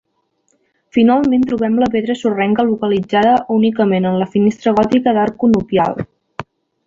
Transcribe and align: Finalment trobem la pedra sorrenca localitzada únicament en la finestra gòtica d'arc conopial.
Finalment 0.95 1.43
trobem 1.49 1.75
la 1.81 1.89
pedra 1.95 2.15
sorrenca 2.21 2.65
localitzada 2.71 3.35
únicament 3.57 4.09
en 4.13 4.17
la 4.23 4.29
finestra 4.33 4.73
gòtica 4.81 5.15
d'arc 5.19 5.37
conopial. 5.45 6.01